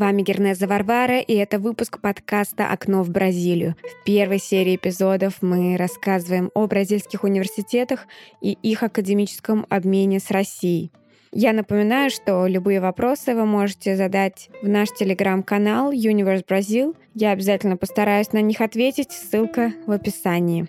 [0.00, 3.76] Вами Гернеза Варвара, и это выпуск подкаста «Окно в Бразилию».
[3.82, 8.06] В первой серии эпизодов мы рассказываем о бразильских университетах
[8.40, 10.90] и их академическом обмене с Россией.
[11.32, 16.96] Я напоминаю, что любые вопросы вы можете задать в наш телеграм-канал Universe Brazil.
[17.12, 20.66] Я обязательно постараюсь на них ответить, ссылка в описании.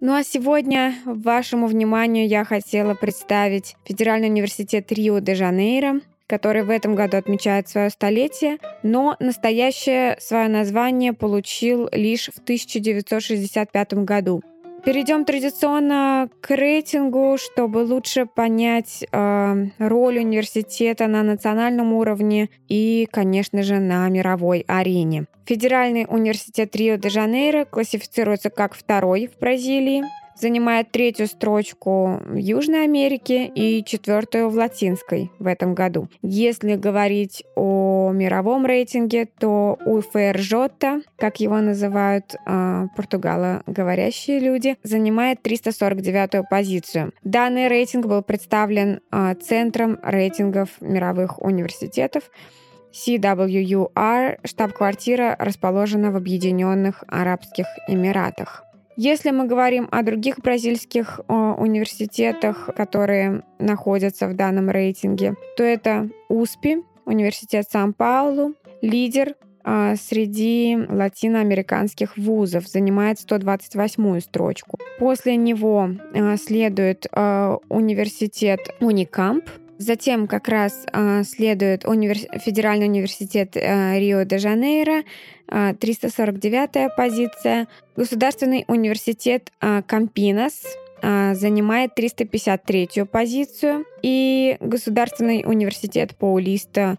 [0.00, 7.16] Ну а сегодня вашему вниманию я хотела представить Федеральный университет Рио-де-Жанейро, который в этом году
[7.16, 14.42] отмечает свое столетие, но настоящее свое название получил лишь в 1965 году.
[14.84, 23.62] Перейдем традиционно к рейтингу, чтобы лучше понять э, роль университета на национальном уровне и, конечно
[23.62, 25.24] же, на мировой арене.
[25.46, 30.04] Федеральный университет Рио-де-Жанейро классифицируется как второй в Бразилии,
[30.36, 36.08] занимает третью строчку в Южной Америке и четвертую в Латинской в этом году.
[36.22, 40.54] Если говорить о мировом рейтинге, то у ФРЖ,
[41.16, 47.12] как его называют э, португалоговорящие люди, занимает 349 позицию.
[47.22, 52.30] Данный рейтинг был представлен э, Центром рейтингов мировых университетов,
[52.92, 58.64] CWUR, штаб-квартира расположена в Объединенных Арабских Эмиратах.
[58.96, 66.10] Если мы говорим о других бразильских э, университетах, которые находятся в данном рейтинге, то это
[66.28, 69.34] УСПИ, Университет Сан-Паулу, лидер
[69.64, 74.78] э, среди латиноамериканских вузов, занимает 128-ю строчку.
[75.00, 77.06] После него э, следует
[77.68, 79.44] университет Уникамп,
[79.78, 82.16] Затем как раз э, следует универ...
[82.38, 85.02] Федеральный университет э, Рио-де-Жанейро,
[85.48, 87.66] э, 349-я позиция.
[87.96, 90.62] Государственный университет э, Кампинас
[91.02, 93.84] э, занимает 353-ю позицию.
[94.02, 96.96] И Государственный университет Паулиста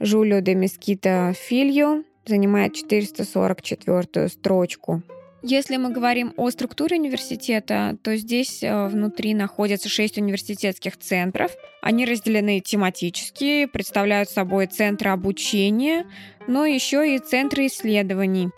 [0.00, 5.02] Жулио де Мескита Фильо занимает 444-ю строчку.
[5.46, 11.52] Если мы говорим о структуре университета, то здесь э, внутри находятся шесть университетских центров.
[11.82, 16.06] Они разделены тематически, представляют собой центры обучения,
[16.46, 18.48] но еще и центры исследований.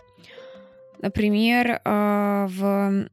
[1.01, 3.09] Например, э, в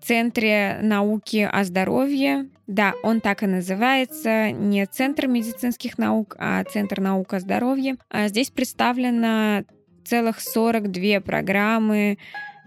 [0.00, 7.02] Центре науки о здоровье, да, он так и называется, не Центр медицинских наук, а Центр
[7.02, 7.96] наук о здоровье.
[8.08, 9.64] А здесь представлено
[10.06, 12.16] целых 42 программы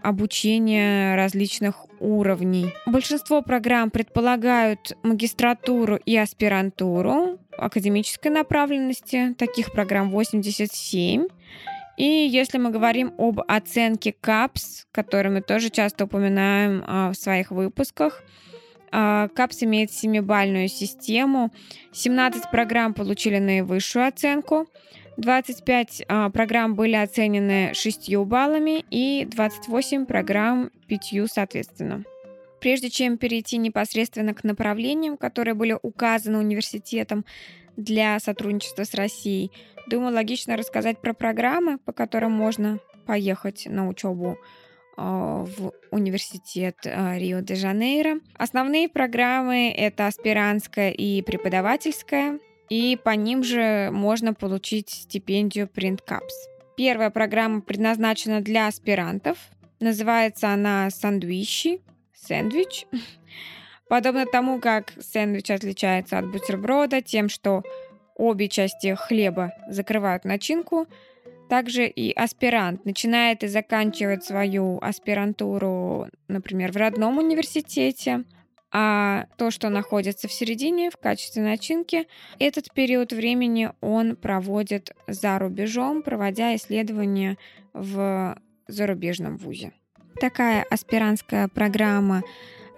[0.03, 2.73] обучения различных уровней.
[2.85, 9.33] Большинство программ предполагают магистратуру и аспирантуру академической направленности.
[9.37, 11.27] Таких программ 87.
[11.97, 17.51] И если мы говорим об оценке КАПС, которую мы тоже часто упоминаем а, в своих
[17.51, 18.23] выпусках,
[18.91, 21.51] а, КАПС имеет семибальную систему.
[21.93, 24.67] 17 программ получили наивысшую оценку,
[25.17, 32.03] 25 а, программ были оценены 6 баллами и 28 программ 5 соответственно.
[32.59, 37.25] Прежде чем перейти непосредственно к направлениям, которые были указаны университетом
[37.75, 39.51] для сотрудничества с Россией,
[39.87, 44.39] думаю, логично рассказать про программы, по которым можно поехать на учебу
[44.97, 48.19] а, в университет а, Рио-де-Жанейро.
[48.35, 52.39] Основные программы— это аспирантская и преподавательская—
[52.73, 56.33] и по ним же можно получить стипендию Print Caps.
[56.75, 59.37] Первая программа предназначена для аспирантов.
[59.79, 61.81] Называется она «Сандвичи»,
[62.15, 62.87] «Сэндвич».
[63.89, 67.61] Подобно тому, как сэндвич отличается от бутерброда тем, что
[68.15, 70.87] обе части хлеба закрывают начинку,
[71.49, 78.23] также и аспирант начинает и заканчивает свою аспирантуру, например, в родном университете,
[78.75, 82.07] а то, что находится в середине в качестве начинки,
[82.39, 87.37] этот период времени он проводит за рубежом, проводя исследования
[87.73, 88.35] в
[88.67, 89.73] зарубежном вузе.
[90.19, 92.23] Такая аспирантская программа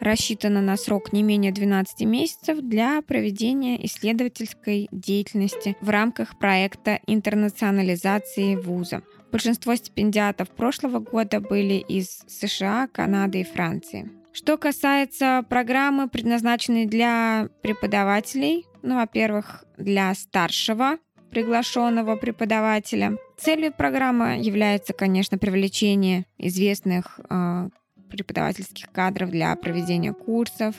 [0.01, 8.56] рассчитана на срок не менее 12 месяцев для проведения исследовательской деятельности в рамках проекта интернационализации
[8.56, 9.01] вуза.
[9.31, 14.25] Большинство стипендиатов прошлого года были из США, Канады и Франции.
[14.35, 20.97] Что касается программы, предназначенной для преподавателей, ну, во-первых, для старшего
[21.31, 23.17] приглашенного преподавателя.
[23.37, 27.69] Целью программы является, конечно, привлечение известных э,
[28.09, 30.75] преподавательских кадров для проведения курсов,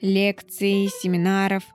[0.00, 1.62] лекций, семинаров–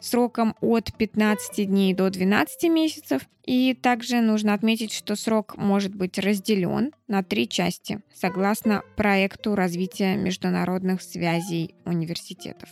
[0.00, 3.22] сроком от 15 дней до 12 месяцев.
[3.44, 10.16] И также нужно отметить, что срок может быть разделен на три части, согласно проекту развития
[10.16, 12.68] международных связей университетов.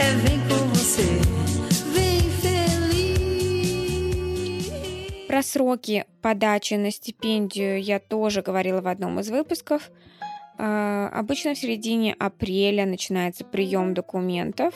[0.00, 1.27] É vem com você,
[5.38, 9.92] Про сроки подачи на стипендию я тоже говорила в одном из выпусков.
[10.58, 14.74] А, обычно в середине апреля начинается прием документов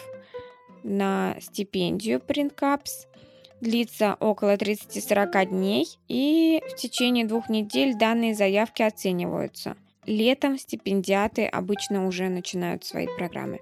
[0.84, 3.08] на стипендию Printcaps.
[3.60, 9.76] Длится около 30-40 дней, и в течение двух недель данные заявки оцениваются.
[10.06, 13.58] Летом стипендиаты обычно уже начинают свои программы.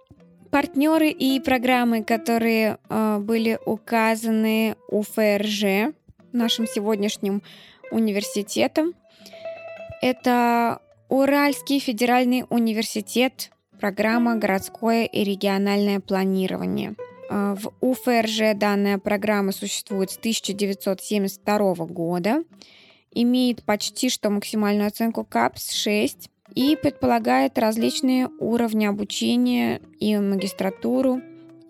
[0.50, 5.94] Партнеры и программы, которые э, были указаны у ФРЖ,
[6.32, 7.42] нашим сегодняшним
[7.90, 8.94] университетом,
[10.02, 16.94] это Уральский федеральный университет, программа «Городское и региональное планирование».
[17.30, 22.44] Э, в УФРЖ данная программа существует с 1972 года,
[23.12, 31.20] имеет почти что максимальную оценку КАПС 6 и предполагает различные уровни обучения и магистратуру,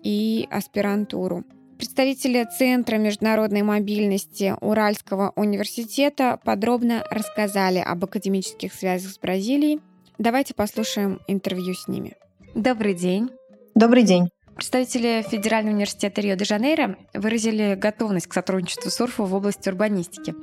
[0.03, 1.43] и аспирантуру.
[1.81, 9.79] Представители Центра международной мобильности Уральского университета подробно рассказали об академических связях с Бразилией.
[10.19, 12.13] Давайте послушаем интервью с ними.
[12.53, 13.31] Добрый день.
[13.73, 14.29] Добрый день.
[14.53, 20.35] Представители Федерального университета Рио-де-Жанейро выразили готовность к сотрудничеству с УРФУ в области урбанистики.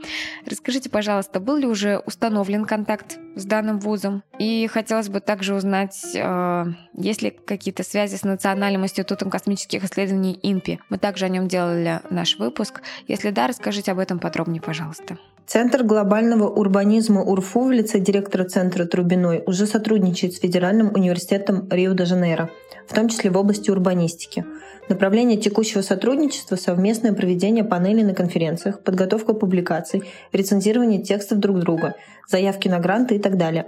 [0.44, 4.22] Расскажите, пожалуйста, был ли уже установлен контакт с данным вузом?
[4.38, 6.64] И хотелось бы также узнать, э,
[6.94, 10.80] есть ли какие-то связи с Национальным институтом космических исследований ИНПИ.
[10.90, 12.82] Мы также о нем делали наш выпуск.
[13.06, 15.18] Если да, расскажите об этом подробнее, пожалуйста.
[15.46, 22.50] Центр глобального урбанизма УРФУ в лице директора Центра Трубиной уже сотрудничает с Федеральным университетом Рио-де-Жанейро,
[22.86, 24.44] в том числе в области урбанистики.
[24.90, 30.02] Направление текущего сотрудничества– совместное проведение панелей на конференциях, подготовка публикаций,
[30.32, 31.94] рецензирование текстов друг друга,
[32.28, 33.66] заявки на гранты и так далее.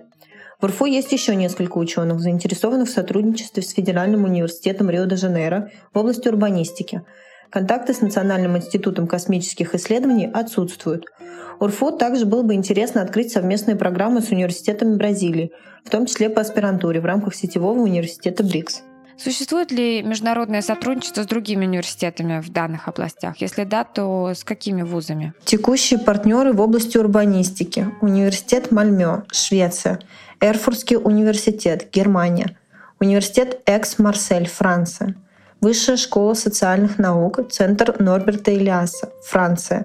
[0.60, 6.28] В УРФУ есть еще несколько ученых, заинтересованных в сотрудничестве с Федеральным университетом Рио-де-Жанейро в области
[6.28, 7.02] урбанистики.
[7.50, 11.06] Контакты с Национальным институтом космических исследований отсутствуют–
[11.60, 15.52] УРФУ также было бы интересно открыть совместные программы с университетами Бразилии,
[15.84, 18.82] в том числе по аспирантуре в рамках сетевого университета БРИКС.
[19.22, 23.36] Существует ли международное сотрудничество с другими университетами в данных областях?
[23.36, 25.34] Если да, то с какими вузами?
[25.44, 27.86] Текущие партнеры в области урбанистики.
[28.00, 30.00] Университет Мальмё, Швеция.
[30.40, 32.56] Эрфуртский университет, Германия.
[32.98, 35.14] Университет Экс-Марсель, Франция.
[35.60, 39.84] Высшая школа социальных наук, Центр Норберта Илиаса, Франция.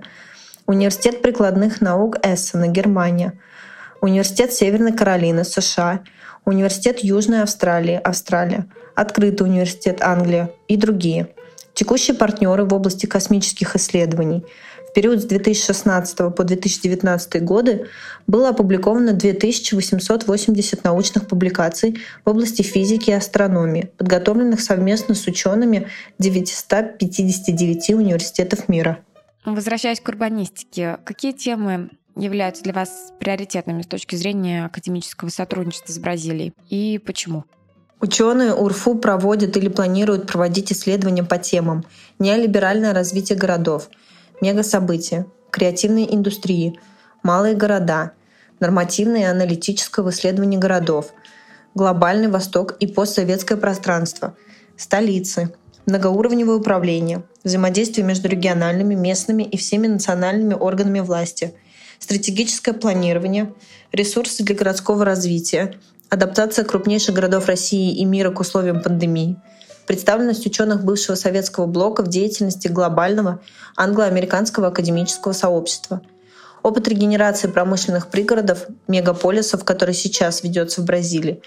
[0.66, 3.34] Университет прикладных наук Эссена, Германия,
[4.00, 6.00] Университет Северной Каролины, США,
[6.46, 11.28] Университет Южной Австралии, Австралия, Открытый университет Англия и другие.
[11.74, 14.46] Текущие партнеры в области космических исследований.
[14.90, 17.88] В период с 2016 по 2019 годы
[18.28, 25.90] было опубликовано 2880 научных публикаций в области физики и астрономии, подготовленных совместно с учеными
[26.20, 29.00] 959 университетов мира.
[29.44, 36.00] Возвращаясь к урбанистике, какие темы являются для вас приоритетными с точки зрения академического сотрудничества с
[36.00, 37.46] Бразилией и почему?
[38.02, 41.86] Ученые УРФУ проводят или планируют проводить исследования по темам
[42.20, 43.90] неолиберальное развитие городов,
[44.42, 46.80] мегасобытия, креативной индустрии,
[47.24, 48.12] малые города,
[48.60, 51.14] нормативное и аналитическое исследование городов,
[51.74, 54.36] глобальный Восток и постсоветское пространство,
[54.78, 61.54] столицы, многоуровневое управление, взаимодействие между региональными, местными и всеми национальными органами власти,
[62.06, 63.52] стратегическое планирование,
[63.92, 65.74] ресурсы для городского развития,
[66.10, 69.38] адаптация крупнейших городов России и мира к условиям пандемии,
[69.88, 73.42] представленность ученых бывшего советского блока в деятельности глобального
[73.76, 76.02] англо-американского академического сообщества,
[76.62, 81.42] опыт регенерации промышленных пригородов, мегаполисов, который сейчас ведется в Бразилии,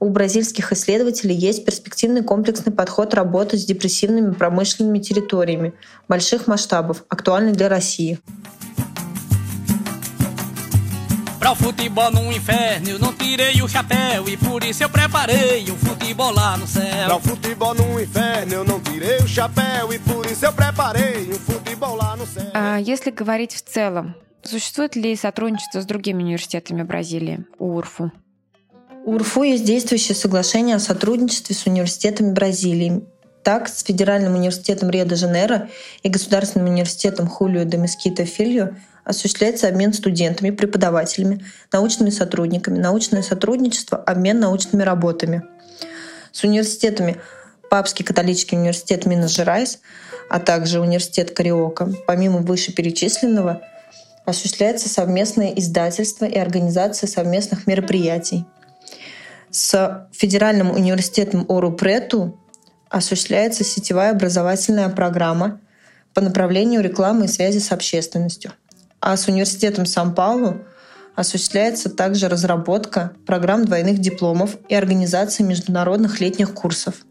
[0.00, 5.72] у бразильских исследователей есть перспективный комплексный подход работы с депрессивными промышленными территориями
[6.08, 8.18] больших масштабов, актуальный для России.
[11.44, 15.70] Pra o futebol no inferno eu não tirei o chapéu E por isso eu preparei
[15.70, 19.92] um futebol lá no céu Pra o futebol no inferno eu não tirei o chapéu
[19.92, 24.14] E por isso eu preparei um futebol lá no céu а Если говорить в целом,
[24.42, 28.10] существует ли сотрудничество с другими университетами Бразилии, УРФУ?
[29.04, 33.02] У УРФУ есть действующее соглашение о сотрудничестве с университетами Бразилии.
[33.42, 35.68] Так, с Федеральным университетом Рио-де-Жанейро
[36.02, 38.74] и Государственным университетом Хулио де Мескита Фильо
[39.04, 45.42] осуществляется обмен студентами, преподавателями, научными сотрудниками, научное сотрудничество, обмен научными работами.
[46.32, 47.16] С университетами
[47.70, 49.80] Папский католический университет Минас-Жерайс,
[50.30, 53.62] а также университет Кариока, помимо вышеперечисленного,
[54.24, 58.44] осуществляется совместное издательство и организация совместных мероприятий–
[59.54, 62.36] С Федеральным университетом Ору-Прету
[62.88, 65.60] осуществляется сетевая образовательная программа
[66.12, 68.50] по направлению рекламы и связи с общественностью.
[69.06, 70.62] А с университетом Сан-Паулу
[71.14, 77.04] осуществляется также разработка программ двойных дипломов и организация международных летних курсов.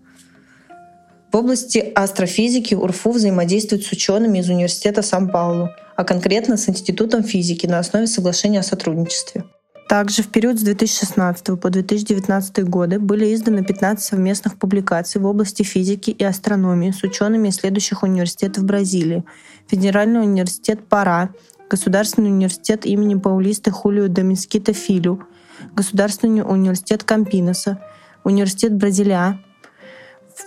[1.31, 7.67] В области астрофизики УРФУ взаимодействует с учеными из Университета Сан-Паулу, а конкретно с Институтом физики
[7.67, 9.43] на основе соглашения о сотрудничестве.
[9.87, 15.61] Также в период с 2016 по 2019 годы были изданы 15 совместных публикаций в области
[15.61, 19.23] физики и астрономии с учеными из следующих университетов Бразилии.
[19.67, 21.29] Федеральный университет Пара,
[21.69, 25.27] Государственный университет имени Паулиста Хулио де Мескита Филю,
[25.73, 27.83] Государственный университет Кампиноса,
[28.23, 29.39] Университет Бразилия,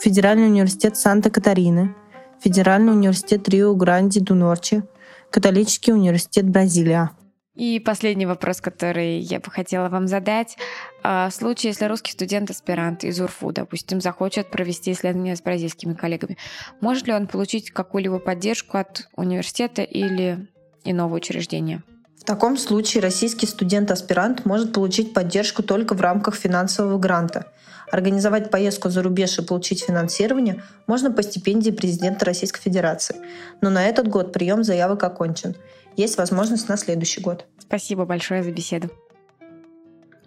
[0.03, 1.95] Федеральный университет Санта-Катарины,
[2.43, 4.83] Федеральный университет Рио-Гранди-ду-Норчи,
[5.31, 7.11] Католический университет Бразилия.
[7.57, 10.59] И последний вопрос, который я бы хотела вам задать.
[11.03, 16.37] А, в случае, если русский студент-аспирант из УРФУ, допустим, захочет провести исследование с бразильскими коллегами,
[16.83, 20.47] может ли он получить какую-либо поддержку от университета или
[20.91, 21.83] иного учреждения?
[22.19, 27.47] В таком случае российский студент-аспирант может получить поддержку только в рамках финансового гранта.
[27.91, 33.17] Организовать поездку за рубеж и получить финансирование можно по стипендии президента Российской Федерации.
[33.61, 35.55] Но на этот год прием заявок окончен
[35.97, 37.47] есть возможность на следующий год.
[37.59, 38.91] Спасибо большое за беседу.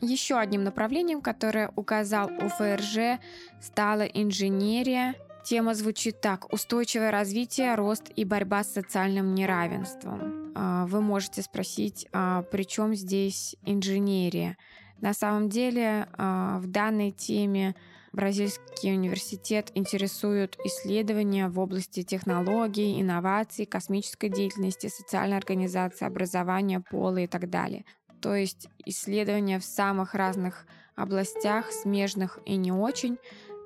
[0.01, 3.20] Еще одним направлением, которое указал УФРЖ,
[3.62, 5.16] стала инженерия.
[5.43, 6.51] Тема звучит так.
[6.53, 10.51] Устойчивое развитие, рост и борьба с социальным неравенством.
[10.55, 14.58] А, вы можете спросить, а при чем здесь инженерия?
[15.01, 17.75] На самом деле а, в данной теме
[18.12, 27.27] Бразильский университет интересуют исследования в области технологий, инноваций, космической деятельности, социальной организации, образования, пола и
[27.27, 27.86] так далее.
[28.19, 30.65] То есть исследования в самых разных
[30.96, 33.17] областях, смежных и не очень,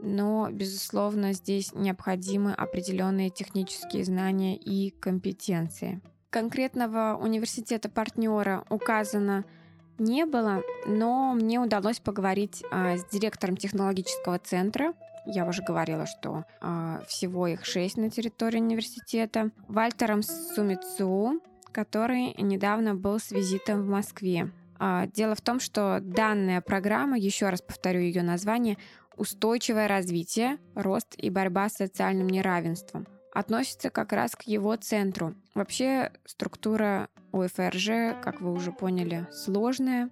[0.03, 6.01] но, безусловно, здесь необходимы определенные технические знания и компетенции.
[6.29, 9.45] Конкретного университета-партнера указано
[9.97, 14.93] не было, но мне удалось поговорить а, с директором технологического центра.
[15.25, 19.51] Я уже говорила, что а, всего их шесть на территории университета.
[19.67, 21.39] Вальтером Сумицу,
[21.71, 24.51] который недавно был с визитом в Москве.
[24.79, 28.77] А, дело в том, что данная программа, еще раз повторю ее название,
[29.17, 35.33] устойчивое развитие, рост и борьба с социальным неравенством относится как раз к его центру.
[35.55, 40.09] Вообще структура УФРЖ, как вы уже поняли, сложная.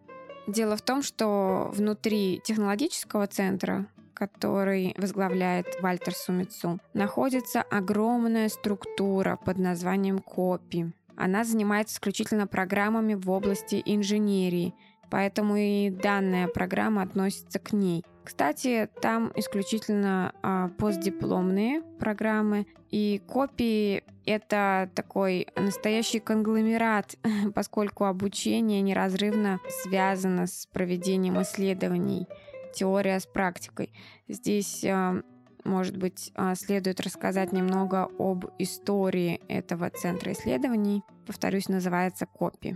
[0.48, 9.60] Дело в том, что внутри технологического центра, который возглавляет Вальтер Сумицу, находится огромная структура под
[9.60, 10.91] названием КОПИ.
[11.15, 14.74] Она занимается исключительно программами в области инженерии,
[15.12, 18.03] поэтому и данная программа относится к ней.
[18.23, 27.15] Кстати, там исключительно а, постдипломные программы, и копии— это такой настоящий конгломерат,
[27.55, 32.27] поскольку обучение неразрывно связано с проведением исследований,
[32.73, 33.93] теория с практикой.
[34.27, 35.21] Здесь а,
[35.63, 41.03] может быть, а, следует рассказать немного об истории этого центра исследований.
[41.25, 42.75] Повторюсь, называется КОПИ.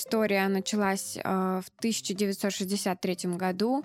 [0.00, 3.84] История началась э, в 1963 году.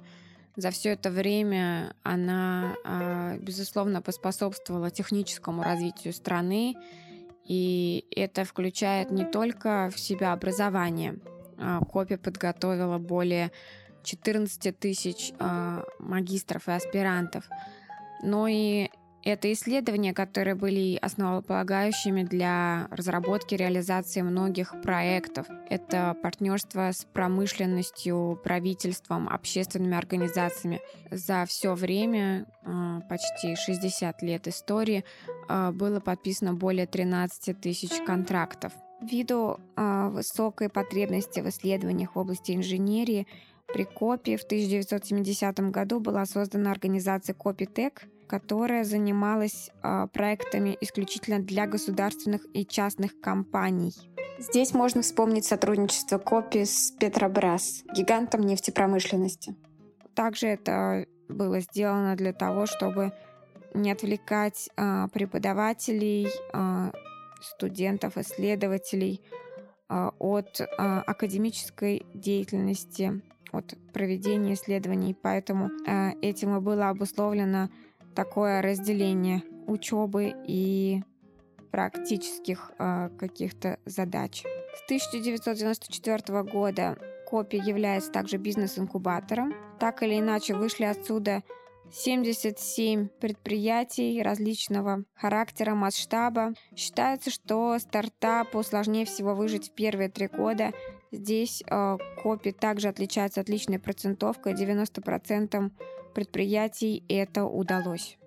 [0.55, 6.75] За все это время она, э, безусловно, поспособствовала техническому развитию страны,
[7.43, 11.19] и это включает не только в себя образование.
[11.57, 13.51] Э, Копи подготовила более
[14.03, 15.33] 14 тысяч
[15.97, 17.49] магистров и аспирантов,
[18.21, 18.89] но и
[19.25, 25.47] это исследования, которые были основополагающими для разработки и реализации многих проектов.
[25.67, 30.79] Это партнерство с промышленностью, правительством, общественными организациями.
[31.09, 35.03] За все время, а, почти 60 лет истории,
[35.49, 38.73] а, было подписано более 13 тысяч контрактов.
[39.01, 43.25] Ввиду а, высокой потребности в исследованиях в области инженерии,
[43.73, 51.67] при КОПе в 1970 году была создана организация Копитек, которая занималась э, проектами исключительно для
[51.67, 53.93] государственных и частных компаний.
[54.37, 59.55] Здесь можно вспомнить сотрудничество Копи с Петробрас, гигантом нефтепромышленности.
[60.13, 63.13] Также это было сделано для того, чтобы
[63.73, 66.91] не отвлекать э, преподавателей, э,
[67.41, 69.21] студентов, исследователей
[69.89, 77.69] э, от э, академической деятельности от проведения исследований, поэтому э, этим и было обусловлено
[78.15, 81.03] такое разделение учебы и
[81.71, 84.43] практических э, каких-то задач.
[84.75, 89.53] С 1994 года Копи является также бизнес-инкубатором.
[89.79, 91.43] Так или иначе вышли отсюда
[91.91, 96.53] 77 предприятий различного характера, масштаба.
[96.75, 100.71] Считается, что стартапу сложнее всего выжить в первые три года.
[101.11, 104.53] Здесь э, Копи также отличается отличной процентовкой.
[104.53, 105.71] 90%
[106.15, 108.17] предприятий это удалось.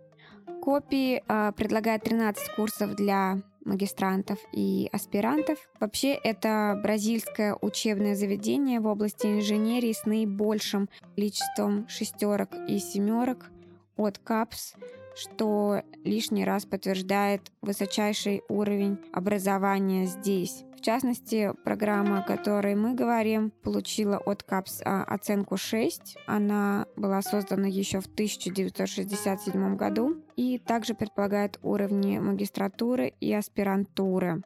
[0.62, 5.58] Копи э, предлагает 13 курсов для магистрантов и аспирантов.
[5.80, 13.50] Вообще это бразильское учебное заведение в области инженерии с наибольшим количеством шестерок и семерок
[13.96, 14.74] от КАПС,
[15.18, 20.64] что лишний раз подтверждает высочайший уровень образования здесь.
[20.76, 26.16] В частности, программа, о которой мы говорим, получила от КАПС а, оценку 6.
[26.26, 34.42] Она была создана еще в 1967 году и также предполагает уровни магистратуры и аспирантуры.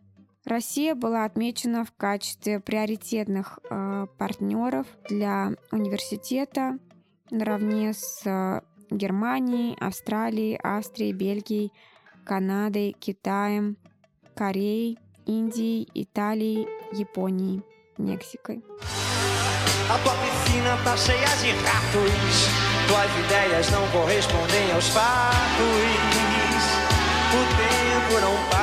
[0.47, 6.79] Россия была отмечена в качестве приоритетных э, партнеров для университета
[7.33, 8.63] наравне с
[8.97, 11.73] Германией, Австралией, Австрией, Бельгией,
[12.25, 13.77] Канадой, Китаем,
[14.35, 17.63] Кореей, Индией, Италией, Японией,
[17.99, 18.63] Мексикой.
[28.55, 28.62] A.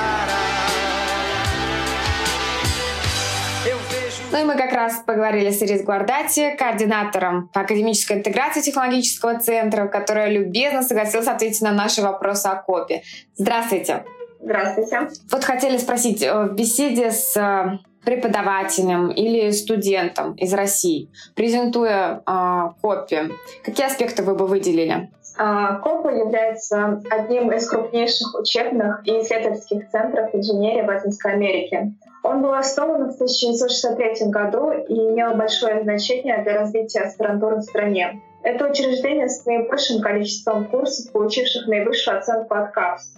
[4.32, 9.88] Ну и мы как раз поговорили с Ирис Гвардати, координатором по академической интеграции технологического центра,
[9.88, 13.02] которая любезно согласилась ответить на наши вопросы о КОПе.
[13.36, 14.06] Здравствуйте.
[14.40, 15.10] Здравствуйте.
[15.32, 22.70] Вот хотели спросить, э, в беседе с э, преподавателем или студентом из России, презентуя э,
[22.82, 23.32] КОПе,
[23.64, 25.10] какие аспекты вы бы выделили?
[25.42, 31.94] А, КОПа является одним из крупнейших учебных и исследовательских центров инженерии в Латинской Америке.
[32.24, 38.22] Он был основан в 1963 году и имел большое значение для развития аспирантуры в стране.
[38.44, 43.16] Это учреждение с наибольшим количеством курсов, получивших наивысшую оценку от КАПС.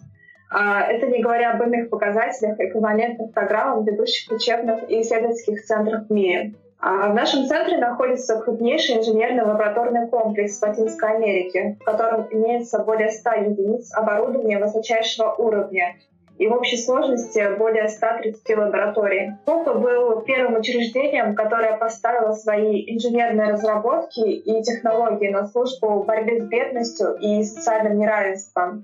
[0.52, 6.14] А, это не говоря об иных показателях, эквивалентных программам ведущих учебных и исследовательских центров в
[6.14, 6.54] мире.
[6.82, 12.80] А в нашем центре находится крупнейший инженерный лабораторный комплекс в Латинской Америке, в котором имеется
[12.80, 15.96] более 100 единиц оборудования высочайшего уровня
[16.40, 19.34] и в общей сложности более 130 лабораторий.
[19.46, 26.46] КОПА был первым учреждением, которое поставило свои инженерные разработки и технологии на службу борьбе с
[26.46, 28.84] бедностью и социальным неравенством.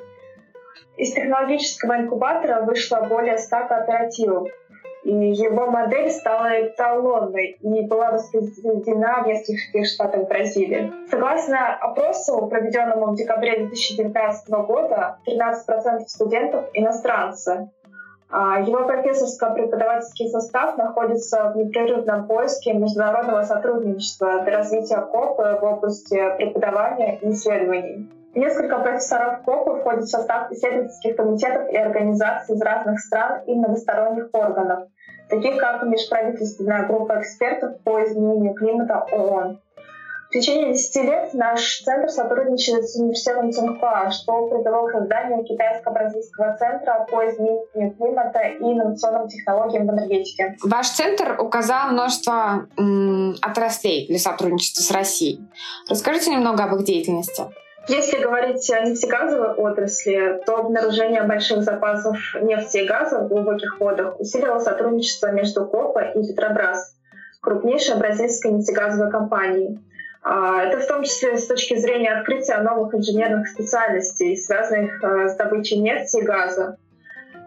[0.97, 4.49] Из технологического инкубатора вышло более 100 кооперативов,
[5.07, 10.91] и его модель стала эталонной и была воспроизведена в нескольких штатах Бразилии.
[11.09, 17.69] Согласно опросу, проведенному в декабре 2019 года, 13% студентов— иностранцы.
[18.29, 26.21] А его профессорско-преподавательский состав находится в непрерывном поиске международного сотрудничества для развития КОПа в области
[26.35, 28.09] преподавания и исследований.
[28.35, 34.29] Несколько профессоров КОПа входят в состав исследовательских комитетов и организаций из разных стран и многосторонних
[34.33, 34.89] органов,
[35.29, 39.59] таких как Межправительственная группа экспертов по изменению климата ООН.
[40.27, 46.57] В течение 10 лет наш центр сотрудничает с университетом Цинхуа, что привело к созданию китайско-бразильского
[46.57, 50.57] центра по изменению климата и инновационным технологиям в энергетике.
[50.63, 55.47] Ваш центр указал множество м, отраслей для сотрудничества с Россией.
[55.89, 57.43] Расскажите немного об их деятельности.
[57.87, 64.19] Если говорить о нефтегазовой отрасли, то обнаружение больших запасов нефти и газа в глубоких водах
[64.19, 66.93] усилило сотрудничество между КОПа и Петробрас,
[67.41, 69.79] крупнейшей бразильской нефтегазовой компанией.
[70.21, 75.35] А, это в том числе с точки зрения открытия новых инженерных специальностей, связанных э, с
[75.35, 76.77] добычей нефти и газа.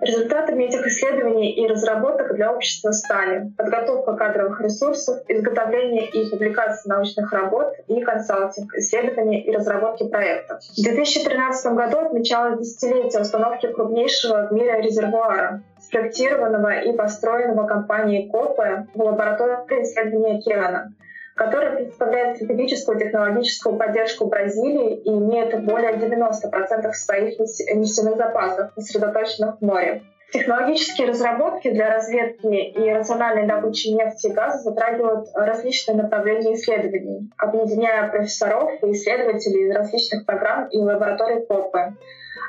[0.01, 7.31] Результатами этих исследований и разработок для общества стали подготовка кадровых ресурсов, изготовление и публикация научных
[7.33, 10.61] работ и консалтинг, исследования и разработки проектов.
[10.63, 18.87] В 2013 году отмечалось десятилетие установки крупнейшего в мире резервуара, спроектированного и построенного компанией КОПы
[18.95, 20.95] в лаборатории исследования Кевана—
[21.41, 29.65] которая представляет стратегическую технологическую поддержку Бразилии и имеет более 90% своих нефтяных запасов, сосредоточенных в
[29.65, 30.03] море.
[30.35, 38.11] Технологические разработки для разведки и рациональной добычи нефти и газа затрагивают различные направления исследований, объединяя
[38.11, 41.95] профессоров и исследователей из различных программ и лабораторий КОПы,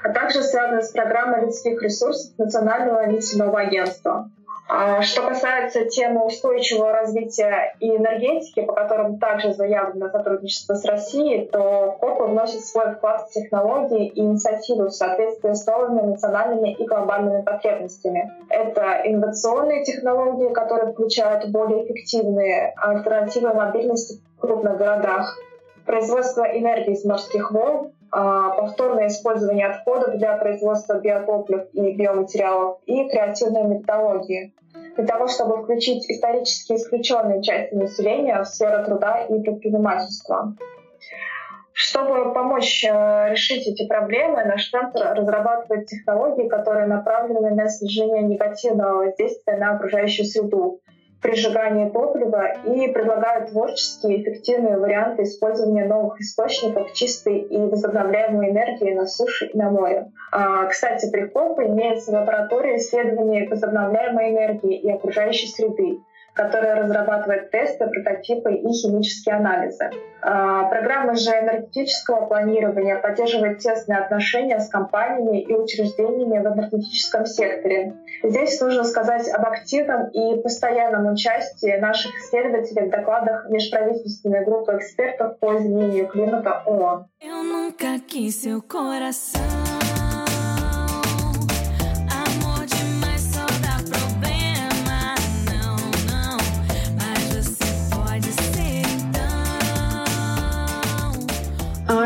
[0.04, 4.30] а также связаны с программой людских ресурсов Национального нефтяного агентства.
[4.74, 11.48] А что касается темы устойчивого развития и энергетики, по которым также заявлено сотрудничество с Россией,
[11.48, 16.86] то КОПы вносит свой вклад в технологии и инициативы в соответствии с новыми национальными и
[16.86, 18.32] глобальными потребностями.
[18.48, 25.38] Это инновационные технологии, которые включают более эффективные альтернативы мобильности в крупных городах,
[25.86, 33.64] производство энергии из морских волн, повторное использование отходов для производства биотоплив и биоматериалов и креативной
[33.64, 34.54] методологии
[34.96, 40.56] для того, чтобы включить исторически исключенные части населения в сферу труда и предпринимательства.
[41.74, 49.06] Чтобы помочь э, решить эти проблемы, наш центр разрабатывает технологии, которые направлены на снижение негативного
[49.06, 50.82] воздействия на окружающую среду,
[51.22, 58.94] при сжигании топлива и предлагают творческие эффективные варианты использования новых источников чистой и возобновляемой энергии
[58.94, 60.12] на суше и на море.
[60.32, 66.00] А, кстати, при КОП имеется лаборатория исследований возобновляемой энергии и окружающей среды,
[66.34, 69.90] которая разрабатывает тесты, прототипы и химические анализы.
[70.22, 77.96] А, программа же энергетического планирования поддерживает тесные отношения с компаниями и учреждениями в энергетическом секторе.
[78.24, 85.40] Здесь нужно сказать об активном и постоянном участии наших исследователей в докладах межправительственной группы экспертов
[85.40, 87.08] по изменению климата ООН.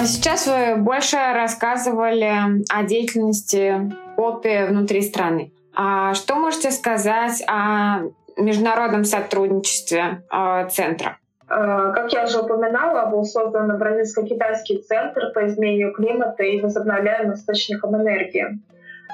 [0.06, 5.52] Сейчас вы больше рассказывали о деятельности ОПИ внутри страны.
[5.74, 8.02] А что можете сказать о
[8.38, 11.18] международном сотрудничестве э, центра?
[11.50, 17.96] Э, как я уже упоминала, был создан бразильско-китайский центр по изменению климата и возобновляемым источникам
[17.96, 18.60] энергии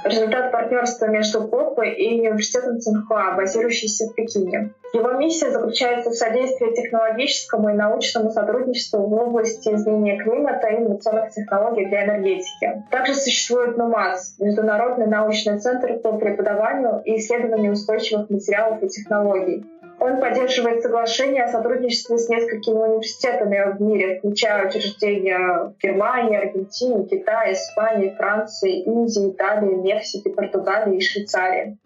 [0.04, 4.74] результат партнерства между КОПой и университетом Цинхуа, базирующийся в Пекине.
[4.94, 11.32] Его миссия заключается в содействии технологическому и научному сотрудничеству в области изменения климата и инновационных
[11.32, 12.84] технологий для энергетики.
[12.92, 19.64] Также существует НУМАС— Международный научный центр по преподаванию и исследованию устойчивых материалов и технологий.
[20.02, 27.54] Он поддерживает соглашения о сотрудничестве с несколькими университетами в мире, включая учреждения Германии, Аргентине, Китае,
[27.54, 31.78] Испании, Франции, Индии, Италии, Мексики, Португалии и Швейцарии.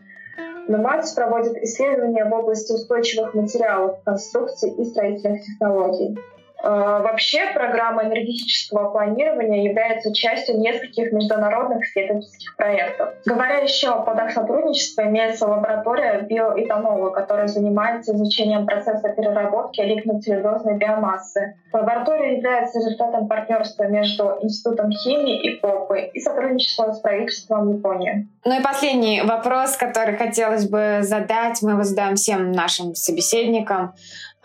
[0.69, 6.17] НУМАЦ проводит исследования в области устойчивых материалов, конструкций и строительных технологий.
[6.65, 13.10] Э, вообще программа энергетического планирования является частью нескольких международных исследовательских проектов.
[13.23, 21.56] Говоря еще о плодах сотрудничества, имеется лаборатория биоэтанола, которая занимается изучением процесса переработки лигноцеллюлозной биомассы.
[21.71, 28.28] Лаборатория является результатом партнерства между Институтом химии и КОПы и сотрудничеством с правительством Японии.
[28.43, 33.93] Ну и последний вопрос, который хотелось бы задать, мы его задаем всем нашим собеседникам.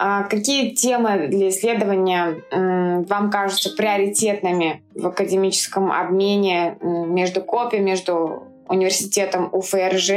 [0.03, 9.51] А какие темы для исследования вам кажутся приоритетными в академическом обмене между КОПи, между университетом
[9.53, 10.11] УФРЖ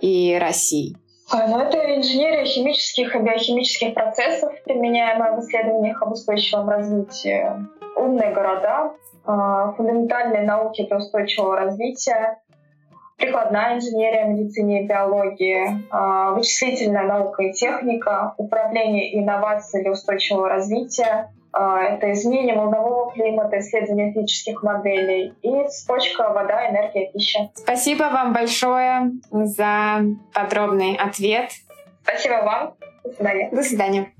[0.00, 0.96] и Россией?
[1.32, 7.50] Ну, это инженерия химических и биохимических процессов, применяемая в исследованиях об устойчивом развитии,
[7.96, 8.92] умные города,
[9.24, 12.38] а, фундаментальные науки для устойчивого развития,
[13.16, 20.48] прикладная инженерия, медицине и биологии, а, вычислительная наука и техника, управление и инновации для устойчивого
[20.48, 27.50] развития, а, это изменение волнового климата, исследование физических моделей и цепочка вода, энергия, пища.
[27.54, 30.02] Спасибо вам большое за
[30.34, 31.50] подробный ответ.
[32.02, 32.74] Спасибо вам.
[33.04, 33.48] До свидания.
[33.52, 34.12] До свидания.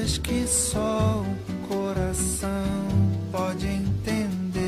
[0.00, 1.24] Que só
[1.68, 2.48] coração
[3.30, 4.60] pode entender.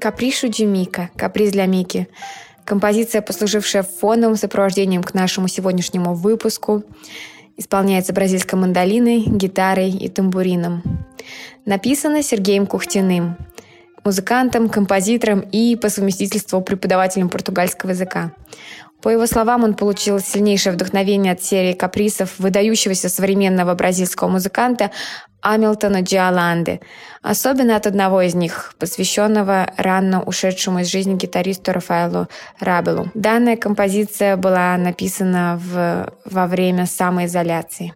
[0.00, 2.08] Капришу Джимика, каприз для Мики.
[2.64, 6.82] Композиция, послужившая фоновым сопровождением к нашему сегодняшнему выпуску,
[7.56, 10.82] исполняется бразильской мандолиной, гитарой и тамбурином.
[11.64, 13.36] Написана Сергеем Кухтиным,
[14.04, 18.32] музыкантом, композитором и по совместительству преподавателем португальского языка.
[19.02, 24.90] По его словам, он получил сильнейшее вдохновение от серии каприсов выдающегося современного бразильского музыканта
[25.42, 26.80] Амилтона Джиоланды,
[27.22, 32.28] особенно от одного из них, посвященного рано ушедшему из жизни гитаристу Рафаэлу
[32.58, 33.10] Рабелу.
[33.14, 37.94] Данная композиция была написана в, во время самоизоляции.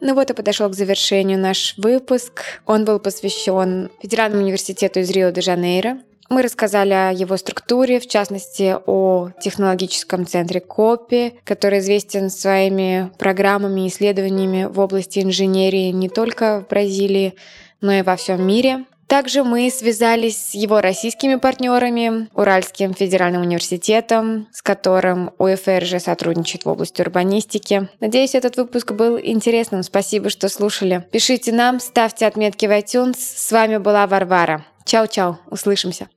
[0.00, 2.44] Ну вот и подошел к завершению наш выпуск.
[2.66, 5.98] Он был посвящен Федеральному университету из Рио-де-Жанейро,
[6.28, 13.82] мы рассказали о его структуре, в частности, о технологическом центре КОПИ, который известен своими программами
[13.84, 17.34] и исследованиями в области инженерии не только в Бразилии,
[17.80, 18.84] но и во всем мире.
[19.08, 26.68] Также мы связались с его российскими партнерами, Уральским федеральным университетом, с которым УФРЖ сотрудничает в
[26.68, 27.88] области урбанистики.
[28.00, 29.82] Надеюсь, этот выпуск был интересным.
[29.82, 31.06] Спасибо, что слушали.
[31.10, 33.16] Пишите нам, ставьте отметки в iTunes.
[33.18, 34.66] С вами была Варвара.
[34.88, 36.08] Чао-чао, услышимся.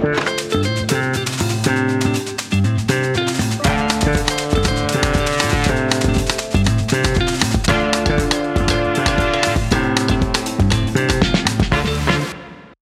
[0.00, 0.37] thank you